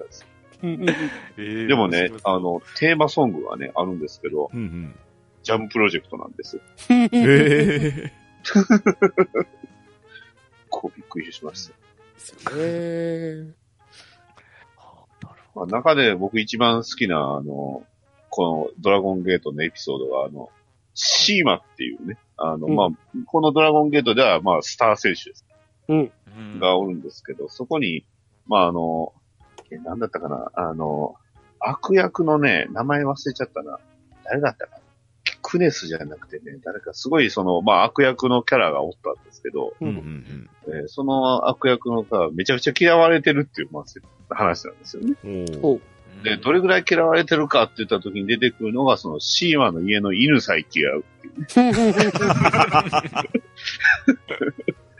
[0.61, 4.95] うんででもね、あ、の、テーマソングはね、あるんですけど、うんうん。
[5.43, 6.57] ジャンプロジェクトなんです。
[6.89, 8.13] へえ。
[10.69, 11.75] こうびっくりしました。
[12.57, 13.45] え
[15.55, 17.83] まあ、中で僕一番好きな、あの、
[18.29, 20.49] このドラゴンゲートのエピソードが、あの、
[20.93, 22.89] シーマっていうね、あの、うんまあ、
[23.25, 25.45] このドラゴンゲートでは、まあ、スター選手です。
[25.87, 26.11] うん
[26.59, 28.05] がおるんですけど、そこに、
[28.47, 29.13] まあ、あの、
[29.71, 31.15] え、なんだったかな、あの、
[31.59, 33.79] 悪役のね、名前忘れちゃったな。
[34.23, 34.81] 誰だったかな。
[35.41, 43.81] クネスじゃなくてね、誰かすごいその、まあ、悪役のキャラがおったんですけど、ーうんうんえーその悪役のがめちゃくちゃ嫌われてるっていう、ま
[44.29, 45.15] あ、話なんですよね。
[45.23, 45.45] うん。
[46.23, 51.05] で、どれぐらい嫌われてるかって言った時に出てくるのが、そのシーマの家の犬さえ嫌う
[51.43, 51.75] っていう。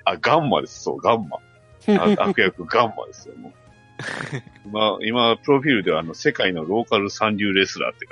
[0.05, 0.83] あ、ガンマです。
[0.83, 1.37] そう、ガンマ。
[1.97, 3.53] あ悪役ガンマですよ、もう。
[4.65, 8.07] 今、今、プロフィールでは、あの、世界のローカル三流レスラーって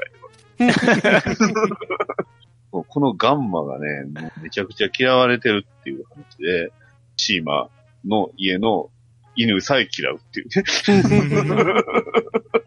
[0.57, 1.53] 書いてます。
[2.71, 4.05] このガンマがね、
[4.41, 6.71] めちゃくちゃ嫌われてるっていう話で、
[7.15, 7.69] シーマ
[8.05, 8.89] の家の
[9.35, 10.63] 犬さえ嫌うっていうね。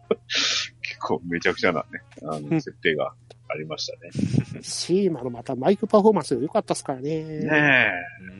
[0.81, 3.13] 結構めちゃくちゃなね、あの、設定が
[3.49, 4.61] ありましたね。
[4.61, 7.23] シーマのまたマイクパフォーマンスが良かったですからね。
[7.23, 7.91] ね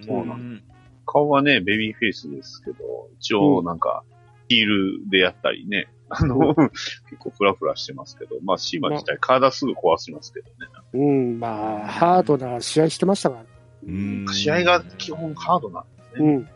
[0.01, 0.05] え。
[0.05, 0.63] そうなうん
[1.05, 4.03] 顔はね、ベビーフェイスですけど、一応なんか、
[4.47, 6.71] ヒールでやったりね、あの、結
[7.19, 10.53] 構フラフラしてますけど、まあシーマ自体体すぐ壊しますけどね。
[10.93, 13.45] うん、まあ、ハードな試合してましたから。
[13.83, 16.33] うん試合が基本ハードなんですね。
[16.33, 16.49] うん。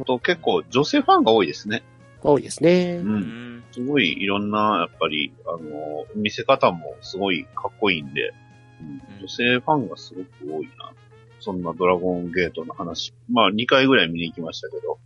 [0.00, 1.82] あと結構女性ファンが多いですね。
[2.22, 3.06] 多いですねう。。
[3.06, 3.16] うん
[3.58, 8.32] んすごいいろんな、やっぱり、あの、見せ方もすごいかっこいいんで、
[8.80, 10.92] うん女性ファンがすごく多いな。
[11.40, 13.12] そんなドラゴンゲートの話。
[13.30, 14.98] まあ2回ぐらい見に行きましたけど、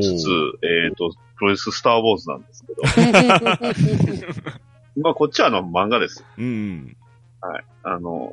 [0.00, 0.28] つつ、
[0.62, 2.82] えっ、と、プロレススターウォーズなんですけど、
[5.02, 6.24] まあこっちはあの漫画です。
[6.36, 6.96] うん。
[7.82, 8.32] あの、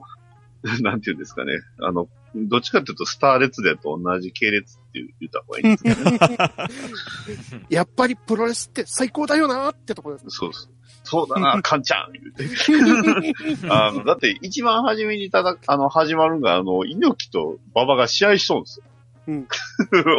[0.82, 1.54] なんていうんですかね。
[1.80, 7.66] あの、どっちかというとスター列伝と同じ系列って言った方がいいんですけどね。
[7.70, 10.26] やっぱりプロレスって最高だよなってところです。
[10.30, 10.70] そうです。
[11.04, 13.70] そうだな、 カンちゃん言うて。
[13.70, 18.86] あの、だって一番初めにただ、あの、始まるのが、あの、猪木と馬場が試合しそうですよ。
[19.28, 19.48] うん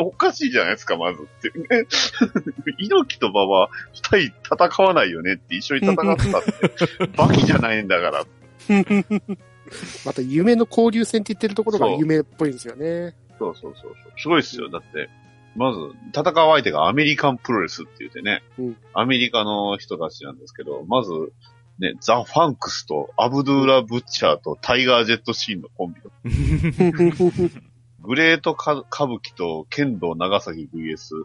[0.00, 1.56] おかしいじゃないですか、まずって。
[1.56, 1.86] ね
[2.78, 7.06] 猪木と馬場、二人戦わないよねって一緒に戦ってたって。
[7.16, 8.24] バキじゃないんだから。
[10.04, 13.14] また夢の交流戦って言ってるところが夢っぽいんですよね。
[13.38, 14.12] そうそうそうそう。
[14.16, 14.70] すごいですよ。
[14.70, 15.08] だって、
[15.56, 15.78] まず、
[16.14, 21.10] 戦う相手がアメリカンプロレスって言ってね、うんアメリカの人たちなんですけど、まず、
[21.78, 26.10] ね、ザ・ファンクスとアブドゥーラ・ブッチャーとタイガー・ジェット・シーンのコンビの
[28.00, 31.24] グレート歌歌舞伎と剣道長崎 VS、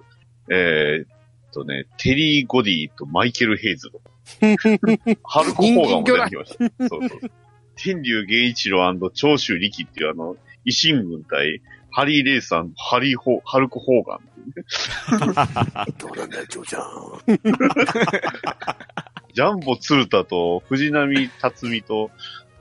[0.49, 1.07] えー、っ
[1.53, 4.01] とね、テリー・ゴディとマイケル・ヘイズと。
[5.23, 6.87] ハルコ・ホーガンも出てきました。
[6.89, 7.19] そうそう。
[7.75, 15.93] 天竜源一郎長州力っていうあの、維新軍対ハリー・レイさん、ハリーホ、ハルコ・ホーガンっていうね。
[15.99, 16.83] どうなんだよ、ジョーちゃん。
[19.33, 22.11] ジャンボ・ツルタと藤波辰巳と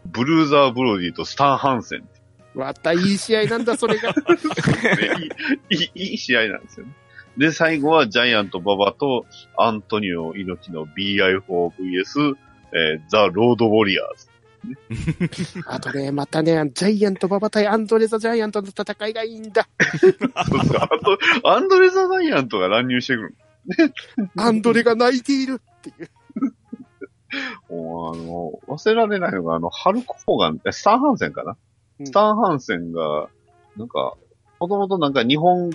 [0.06, 2.08] ブルーザー・ブロディとスタン・ハンセン
[2.54, 4.08] またいい試合なんだ、それが。
[4.08, 4.14] ね
[5.70, 6.92] いい、いいいい試合なんですよね。
[7.36, 12.34] で、最後はジャイアント・ババとアントニオ猪木の BI4VS、
[12.72, 14.29] えーザ・ロード・ウォリアーズ。
[15.66, 19.68] あとね、またね、ジャイアント馬場対アンドレザ・ジャイアントの戦いがいいんだ。
[20.00, 20.88] そうそうあ
[21.42, 23.34] と、アンドレザ・ジャイアントが乱入してくる。
[24.36, 26.10] アンドレが泣いているっていう。
[27.68, 31.56] もうあの、忘れられないのが、あの、ハルコ・ホーガン、えスタン・ハンセンかな、
[32.00, 33.28] うんスタン・ハンセンが、
[33.76, 34.14] なんか、
[34.58, 35.70] もともとなんか日本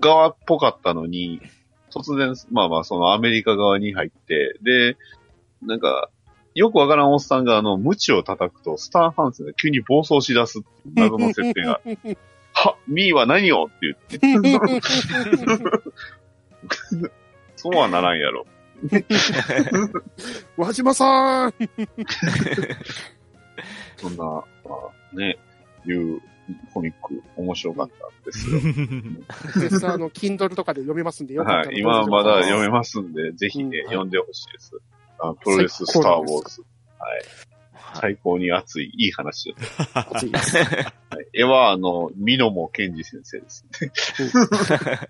[0.00, 1.40] 側っぽかったのに、
[1.90, 4.96] 突然、まあまあそのアメリカ側に入って、で、
[5.62, 6.10] なんか、
[6.56, 10.62] よくわからんおっさんがあの、無知を叩くと、スタン・ハンセンが急に暴走し出す
[10.94, 11.82] 謎の設定が、
[12.54, 14.80] は、ミーは何をって言って、
[17.56, 18.46] そうはならんやろ。
[20.56, 21.54] 和島さん
[23.98, 24.44] そんな、ま
[25.14, 25.38] あね、
[25.86, 26.22] いう
[26.72, 28.60] コミック面白かったんですよ。
[29.60, 31.78] 絶賛あの、Kindle とかで読めますんで、よかったらはい。
[31.78, 34.80] 今はまだ読めまますんで、ぜひね、うん読んでほしいです。
[35.18, 36.60] あプロレススターウォーズ。
[36.98, 37.22] はい。
[38.00, 39.74] 最高に熱い、いい話です。
[39.74, 39.90] す。
[39.94, 40.56] 熱いです。
[40.56, 40.76] はい、
[41.32, 43.90] 絵は、あの、ミノモケンジ先生ですね。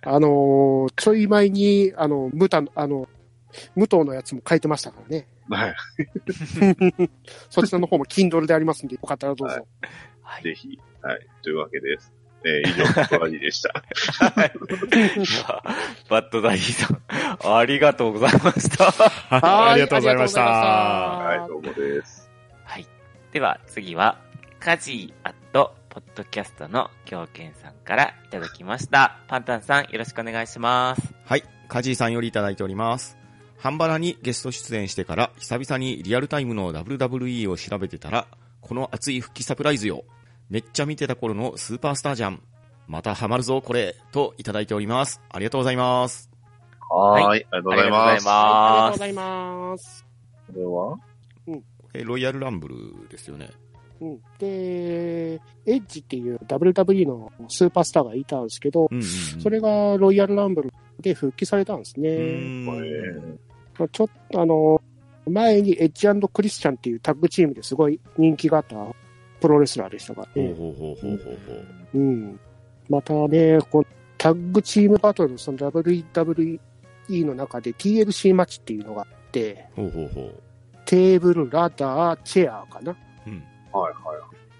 [0.02, 3.08] あのーちょい前に、あの、ムタの、あの、
[3.74, 5.26] 武藤のやつも書いてましたからね。
[5.48, 5.74] はい。
[7.50, 9.54] そちらの方も Kindle でありますんで、よかったらどうぞ。
[9.54, 9.64] はい
[10.26, 10.42] はい。
[10.42, 10.78] ぜひ。
[11.00, 11.26] はい。
[11.42, 12.12] というわけです。
[12.44, 13.82] えー以上、トラジでした。
[14.18, 14.52] はい
[16.08, 18.90] バッドダディさん、ありがとうございました。
[18.90, 20.42] はありがとうございました。
[20.42, 22.30] はい、どうもです。
[22.64, 22.86] はい。
[23.32, 24.18] では次は、
[24.60, 29.18] カジーアットポッドキャストの狂犬さんからいただきました。
[29.28, 31.14] パンタンさん、よろしくお願いします。
[31.24, 33.16] はい、カジーさんよりいただいております。
[33.58, 38.26] ハンバラにゲスト出演してから、久々にリアルタイムの WWE を調べてたら、
[38.60, 40.04] この熱い復帰サプライズよ。
[40.48, 42.40] めっちゃ見てた頃のスーパースターじゃん。
[42.86, 43.96] またハマるぞ、これ。
[44.12, 45.20] といただいております。
[45.28, 46.30] ありがとうございます。
[46.88, 47.22] はーい。
[47.24, 48.28] はありがとうごありがとうございます。
[48.28, 50.06] ありがとうございます。
[50.46, 50.98] これは？
[51.94, 53.50] えロイヤルランブルですよね。
[54.00, 59.04] うん、で、エッジっていう WWE のスーパースターがいたんですけど、うんうん、うん。
[59.40, 62.10] それがロイヤルランブルで復帰されたんですうね。
[62.10, 63.38] ーん
[63.92, 64.80] ちょっとあの、
[65.26, 68.76] 前にエッジクリスチャンっていうタッグチームですごい人気があった
[69.40, 70.54] プロレスラーでしたからね。
[70.54, 71.52] ほうほうほうほうほうほ
[71.94, 71.98] う。
[71.98, 72.40] うん。
[72.88, 73.84] またね、この
[74.18, 76.58] タッグチームバトル、その WWE
[77.08, 80.42] の中で TLC マッチっていうのがあって、ほうほうほう。
[80.84, 82.96] テーブル、ラダー、チェアかな。
[83.26, 83.42] うん。
[83.72, 83.94] はいはい。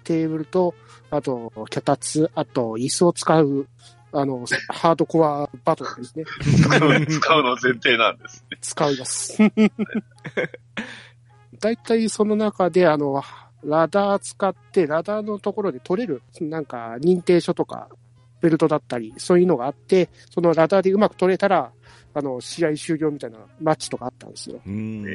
[0.03, 0.73] テーブルと、
[1.09, 3.67] あと、脚立、あと、椅子を使う
[4.13, 6.23] あの、ハードコアバトルですね。
[6.41, 8.57] 使 う使うの前提なんですね。
[8.61, 9.37] 使います。
[11.59, 13.21] 大体その中で、あの、
[13.63, 17.89] ラダー使って、ラダーのところで取れる、なんか認定書とか、
[18.39, 21.71] ベルトだったり、そういうのがあって、そのラダーでうまく取れたら、
[22.13, 24.59] あの、試合終了みたいなマッチとかあったんですよ。
[24.65, 25.05] うん。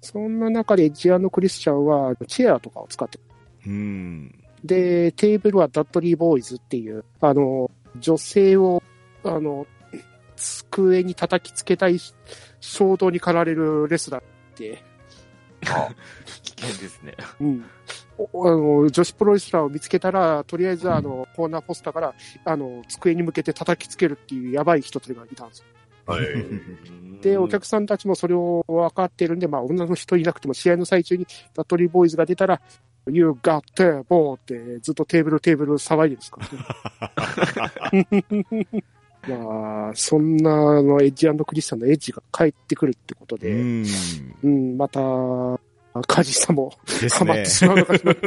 [0.00, 3.18] そんな中でジアノ・クリスチャンはチェアとかを使って、
[3.66, 4.34] うん。
[4.64, 8.82] で、テーブルはダッドリーボーイズっていう、あの、女性を、
[9.24, 9.66] あの、
[10.36, 11.98] 机に叩きつけたい
[12.60, 14.82] 衝動に駆られるレスラーって、
[16.42, 17.16] 危険ですね。
[17.40, 17.64] うん。
[18.18, 25.64] おあの、女子プロレスラーを見つけたら、とりあえずあの、コーナーポスターから、あの、机に向けて叩きつけるっていうやばい人たちがいたんですよ。
[26.06, 26.26] はい。
[27.22, 32.60] で、お客さんたちもそれを分かってるんで、まあ、女の人いなくても試合の最中にダットリーボーイズが出たら、
[33.06, 36.40] You got the ball ってずっとテーブルテーブル騒いでるんですか
[37.82, 38.84] らね。
[39.28, 43.84] まあ、そんなあのエッジクリスチャンのエッジが帰ってくるってことうで、ん。
[44.42, 45.00] うん、また、
[46.06, 46.72] カジさんも
[47.18, 47.46] ハマって。
[47.46, 48.14] しまうのかしら。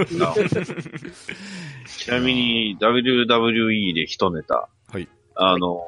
[1.88, 4.68] ちなみに WWE で一ネタ。
[4.92, 5.08] はい。
[5.36, 5.84] あの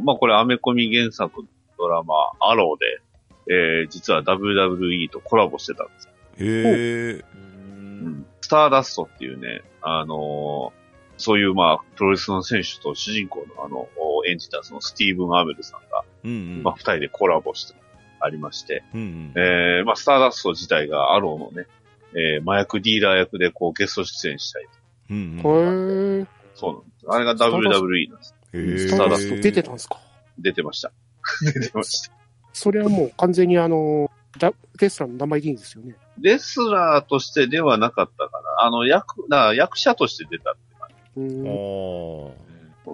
[0.00, 6.12] ーまあ、これアメコミ原作のドラマ、アローで、えー、実は WWE とコラボしてたんですよ。
[6.38, 7.24] へえ。
[7.32, 10.78] うんスターダストっていうね、あのー
[11.18, 13.88] そういうまあ、プロレスの選手と主人公のあの、
[14.30, 16.62] 演じたそのスティーブン・アメルさんが、うんうん。
[16.62, 17.74] まあ、二人でコラボして
[18.20, 19.32] ありまして、うんうん。
[19.36, 21.66] えー、まあ、スターダスト自体がアローのね、
[22.14, 24.66] えー、麻薬ディーラー役でこうゲスト出演したり、
[25.10, 26.28] うんうん。
[26.54, 27.06] そうなんです。
[27.08, 28.88] あれが WWE なんです。
[28.88, 29.98] スターダスト出てたんですか？
[30.38, 30.90] 出てました。
[31.52, 32.14] 出てました。
[32.52, 34.10] それはもう完全にあの、
[34.40, 35.96] ラレスラーの名前でいいんですよね。
[36.20, 38.64] レスラーとしてではなかったかな。
[38.64, 41.20] あの、役、な役者として出たって感じ。
[41.20, 42.32] うーん
[42.86, 42.90] あ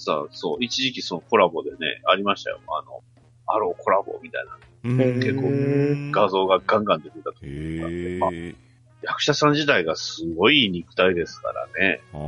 [0.00, 1.76] さあ、そう、一時期そのコラボでね、
[2.10, 2.60] ありましたよ。
[2.68, 3.02] あの、
[3.46, 7.36] アローコラボみたいな結構画像がガンガン出てたと。
[7.42, 8.54] へまあえ。
[9.02, 12.00] 役者さん自体がすごい肉体ですからね。
[12.12, 12.18] ああ、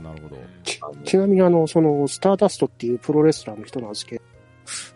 [0.00, 0.36] なるほど。
[0.62, 4.22] ちちなみにあの、その、スターダストっていうプロレスラーの人なんですけど、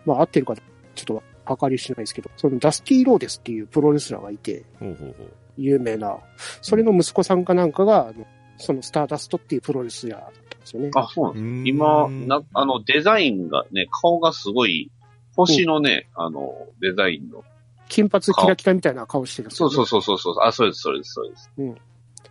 [0.05, 0.63] まあ合ってるかちょ
[1.03, 5.33] っとわかりしないですけど、そのダスティー・ローデスっていうプロレスラーがいて、ほうほうほう。
[5.57, 6.19] 有名な、
[6.61, 8.27] それの息子さんかなんかが、あの
[8.59, 10.91] そのスターダストっていうプロレスラーだったんですよね。
[10.95, 11.43] あ、そうなんです。
[11.43, 14.91] うん今、な、あの、デザインがね、顔がすごい、
[15.35, 17.45] 星のね、あの、デザインの。
[17.89, 20.45] 金髪キラキラみたいな顔してるんですよね、そうそうそうそうそう。
[20.45, 21.51] あ、そうです、そうです、そうです。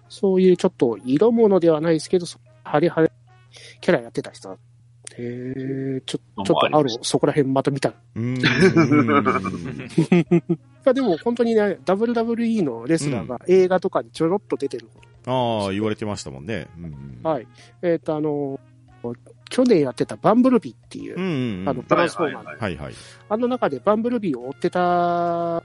[0.10, 3.10] そういうちょっと色物ではないですけど、そハリハリ
[3.82, 4.58] キャラやってた人だ
[5.18, 7.90] へえ、ちょ、ちょっとある、そこら辺また見た。
[7.90, 8.36] うーん。
[10.94, 14.90] でも本当にね、WWE のレスラーが映画とかにちょろっと出てる
[15.26, 16.68] ああ、言われてましたもんね。
[16.78, 17.20] うんうん。
[17.24, 17.48] はい。
[17.82, 18.60] えっ、と、あの、
[19.50, 21.70] 去年やってたバンブルビーっていう、うんうんうん。
[21.70, 22.94] あの、トランスフォーマーの、はいはいはい。
[23.30, 25.64] あの中でバンブルビーを追ってた、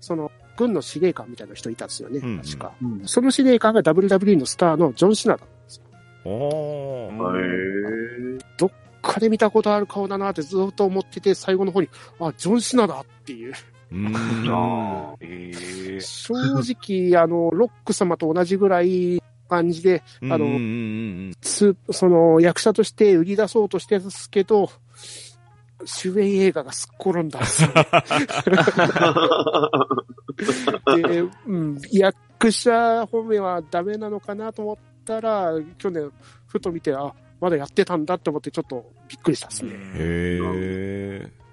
[0.00, 2.72] その、軍の司令官みたいな人いたんですよね、うんうん確か。
[2.82, 3.02] うん。
[3.06, 5.84] その司令官が WWE のスターのジョン・シナだったんですよ。
[6.24, 8.36] おー。
[8.36, 8.70] へどっ
[9.02, 11.88] かで見たことある顔だなってずっと思ってて、最後の方に、
[12.20, 13.54] あ、ジョン・シナだっていう。
[13.90, 14.48] うーん。
[14.48, 20.58] あええ正直、あの、ロック様と同じぐらい感じで、あの
[21.42, 24.70] その役者として売り出そうとしてですけど、
[25.84, 27.70] 主演映画がすっ転んだんですよ。
[30.96, 36.10] で、うん、役者本名はダメなのかなと思ったら、去年、
[36.46, 39.72] ふと見て、あ、まだやってたんだって思ってちょっとびっくりしたですね。
[39.72, 41.45] へえ。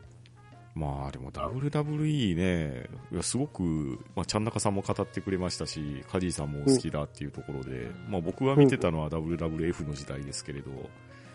[0.76, 10.72] まあでも WWE ね、いやすごく、まあ、ちゃんなかさんも語ってくれましたし、カジーさんもお好きだっていうところで、まあ僕が見てたのは WWF の時代ですけれど、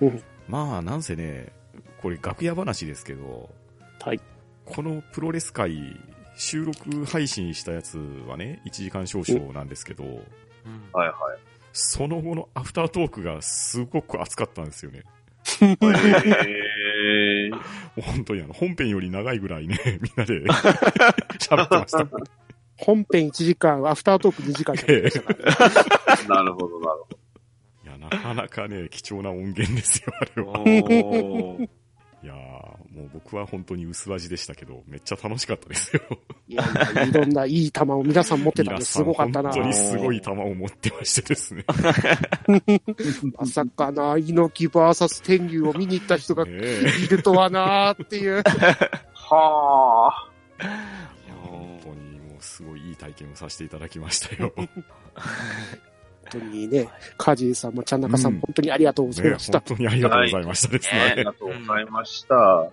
[0.00, 1.52] うんまあなんせね、
[2.00, 3.50] これ楽屋話ですけど、
[4.00, 4.20] はい。
[4.64, 5.98] このプロレス界、
[6.36, 10.14] 収録配信したやつはね、1時間少々なんですけど、はい
[10.94, 11.14] はい。
[11.72, 15.02] その後のアフタートークがすごく熱かったんですよね。
[15.64, 17.78] へー。
[18.00, 20.40] 本当にあの、本編より長いぐらいね、 みんなで
[21.38, 22.06] 喋ってました。
[22.76, 25.34] 本編1時間、アフタートーク2時間じゃないですか。
[26.32, 27.18] なるほど、なるほど。
[27.84, 31.68] いや、なかなかね、貴重な音源ですよ、あれは。
[32.20, 36.02] いやーもう僕は本当に薄味でしたけど、めっちゃ楽しかったですよ。
[36.48, 39.52] いやいやいろんないい球を皆さん持ってたんですごかったな。
[39.52, 41.64] 本当にすごい球を持ってましてですね。
[43.38, 46.48] まさかな、猪木バーサス天竜を見に行った人がい
[47.08, 48.42] るとはなーっていう。
[49.14, 50.30] はあ。
[51.44, 54.52] 本当にもうすごいいい体験をさせていただきましたよ。
[56.30, 59.60] 当にね、カジーさんもちゃんなかさん本当にありがとうございねました。
[59.60, 61.24] 本当にありがとうございましたですありね。
[61.24, 62.34] がとうございました。
[62.34, 62.72] は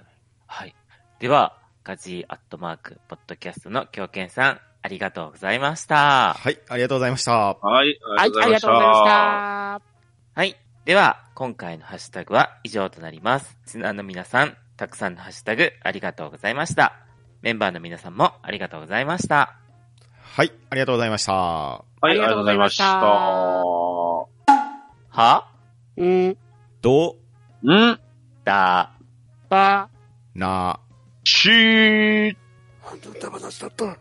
[0.00, 0.04] い。
[0.46, 0.74] はい。
[1.18, 6.34] では、ガジーアットマーク、ポッドキャストの狂犬さん、ありがとうございました。
[6.34, 7.32] はい、ありがとうございました。
[7.32, 8.68] はい、ありがとうございました。
[10.34, 10.56] はい。
[10.84, 13.56] では、今回のハッシュタグは以上となります。
[13.64, 16.94] リスナーの皆さん、たくさんのハッシュタグありがとうございました。
[17.42, 19.65] メンバーの皆さんもありがとうございました。
[20.36, 21.32] はい、ありがとうございました。
[21.32, 22.84] はい、ありがとうございました。
[25.08, 25.48] は？
[25.96, 26.36] うん、
[26.82, 27.16] ど？
[27.62, 27.98] ん。
[28.44, 28.90] だ、
[29.48, 29.88] ば、
[30.34, 30.78] な、
[31.24, 32.36] しー。
[32.84, 33.96] あんた話だった。